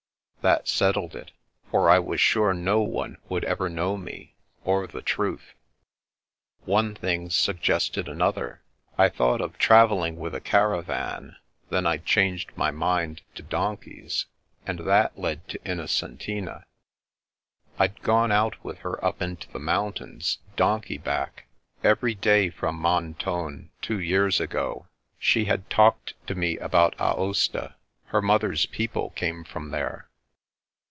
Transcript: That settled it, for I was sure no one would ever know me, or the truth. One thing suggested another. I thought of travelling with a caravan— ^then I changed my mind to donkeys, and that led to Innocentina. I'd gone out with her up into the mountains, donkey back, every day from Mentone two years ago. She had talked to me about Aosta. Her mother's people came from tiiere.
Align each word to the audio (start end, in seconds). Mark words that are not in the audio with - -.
That 0.41 0.67
settled 0.67 1.15
it, 1.15 1.29
for 1.69 1.87
I 1.87 1.99
was 1.99 2.19
sure 2.19 2.51
no 2.51 2.79
one 2.81 3.19
would 3.29 3.43
ever 3.43 3.69
know 3.69 3.95
me, 3.95 4.33
or 4.65 4.87
the 4.87 5.03
truth. 5.03 5.53
One 6.65 6.95
thing 6.95 7.29
suggested 7.29 8.07
another. 8.09 8.63
I 8.97 9.07
thought 9.09 9.39
of 9.39 9.59
travelling 9.59 10.17
with 10.17 10.33
a 10.33 10.41
caravan— 10.41 11.35
^then 11.71 11.85
I 11.85 11.97
changed 11.97 12.49
my 12.55 12.71
mind 12.71 13.21
to 13.35 13.43
donkeys, 13.43 14.25
and 14.65 14.79
that 14.79 15.15
led 15.15 15.47
to 15.49 15.59
Innocentina. 15.63 16.63
I'd 17.77 18.01
gone 18.01 18.31
out 18.31 18.63
with 18.63 18.79
her 18.79 18.97
up 19.05 19.21
into 19.21 19.47
the 19.51 19.59
mountains, 19.59 20.39
donkey 20.55 20.97
back, 20.97 21.45
every 21.83 22.15
day 22.15 22.49
from 22.49 22.81
Mentone 22.81 23.69
two 23.83 23.99
years 23.99 24.39
ago. 24.41 24.87
She 25.19 25.45
had 25.45 25.69
talked 25.69 26.15
to 26.25 26.33
me 26.33 26.57
about 26.57 26.95
Aosta. 26.99 27.75
Her 28.05 28.23
mother's 28.23 28.65
people 28.65 29.11
came 29.11 29.43
from 29.43 29.69
tiiere. 29.69 30.05